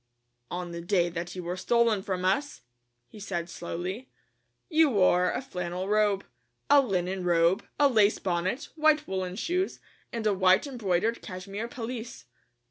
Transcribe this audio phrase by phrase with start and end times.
[0.49, 2.61] "On the day that you were stolen from us,"
[3.07, 4.09] he said slowly,
[4.67, 6.25] "you wore a flannel robe,
[6.71, 9.79] a linen robe, a lace bonnet, white woolen shoes,
[10.11, 12.25] and a white embroidered cashmere pelisse.